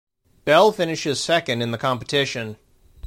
[0.45, 2.57] Bell finishes second in the competition.